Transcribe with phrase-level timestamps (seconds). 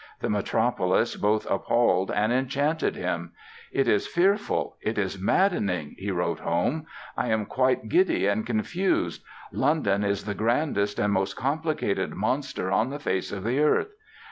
[0.19, 3.33] The metropolis both appalled and enchanted him.
[3.71, 4.77] "It is fearful!
[4.81, 9.21] It is maddening!", he wrote home; "I am quite giddy and confused.
[9.51, 13.91] London is the grandest and most complicated monster on the face of the earth.